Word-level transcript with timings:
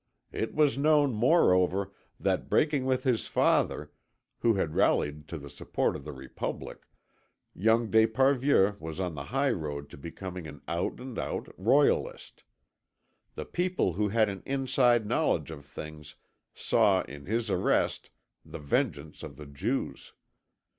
It 0.31 0.55
was 0.55 0.79
known, 0.79 1.13
moreover, 1.13 1.93
that 2.19 2.49
breaking 2.49 2.85
with 2.87 3.03
his 3.03 3.27
father, 3.27 3.91
who 4.39 4.55
had 4.55 4.73
rallied 4.73 5.27
to 5.27 5.37
the 5.37 5.47
support 5.47 5.95
of 5.95 6.05
the 6.05 6.11
Republic, 6.11 6.87
young 7.53 7.91
d'Esparvieu 7.91 8.77
was 8.79 8.99
on 8.99 9.13
the 9.13 9.25
high 9.25 9.51
road 9.51 9.91
to 9.91 9.99
becoming 9.99 10.47
an 10.47 10.63
out 10.67 10.99
and 10.99 11.19
out 11.19 11.49
Royalist. 11.55 12.43
The 13.35 13.45
people 13.45 13.93
who 13.93 14.09
had 14.09 14.27
an 14.27 14.41
inside 14.43 15.05
knowledge 15.05 15.51
of 15.51 15.65
things 15.67 16.15
saw 16.55 17.03
in 17.03 17.27
his 17.27 17.51
arrest 17.51 18.09
the 18.43 18.57
vengeance 18.57 19.21
of 19.21 19.35
the 19.37 19.45
Jews. 19.45 20.13